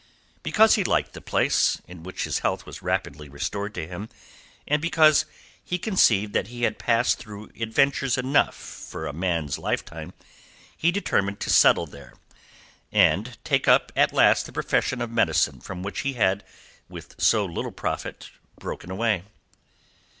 Because 0.41 0.73
he 0.73 0.83
liked 0.83 1.13
the 1.13 1.21
place, 1.21 1.79
in 1.87 2.01
which 2.01 2.23
his 2.23 2.39
health 2.39 2.65
was 2.65 2.81
rapidly 2.81 3.29
restored 3.29 3.75
to 3.75 3.85
him, 3.87 4.09
and 4.67 4.81
because 4.81 5.25
he 5.63 5.77
conceived 5.77 6.33
that 6.33 6.47
he 6.47 6.63
had 6.63 6.79
passed 6.79 7.19
through 7.19 7.51
adventures 7.59 8.17
enough 8.17 8.55
for 8.55 9.05
a 9.05 9.13
man's 9.13 9.59
lifetime, 9.59 10.13
he 10.75 10.89
determined 10.91 11.39
to 11.41 11.51
settle 11.51 11.85
there, 11.85 12.15
and 12.91 13.37
take 13.43 13.67
up 13.67 13.91
at 13.95 14.11
last 14.11 14.47
the 14.47 14.51
profession 14.51 15.03
of 15.03 15.11
medicine 15.11 15.61
from 15.61 15.83
which 15.83 15.99
he 15.99 16.13
had, 16.13 16.43
with 16.89 17.13
so 17.19 17.45
little 17.45 17.71
profit, 17.71 18.31
broken 18.59 18.89
away. 18.89 19.21